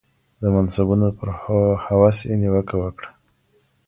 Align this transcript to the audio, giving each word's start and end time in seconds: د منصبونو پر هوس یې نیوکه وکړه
د 0.41 0.43
منصبونو 0.55 1.07
پر 1.17 1.29
هوس 1.85 2.17
یې 2.27 2.35
نیوکه 2.41 2.75
وکړه 2.79 3.09